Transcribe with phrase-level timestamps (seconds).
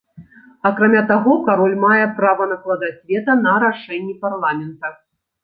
[0.69, 4.93] Акрамя таго, кароль мае права накладаць вета на рашэнні парламента.